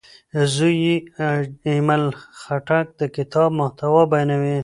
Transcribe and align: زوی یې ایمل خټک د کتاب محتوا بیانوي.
زوی 0.53 0.75
یې 0.85 0.95
ایمل 1.69 2.03
خټک 2.41 2.85
د 2.99 3.01
کتاب 3.15 3.49
محتوا 3.59 4.01
بیانوي. 4.11 4.57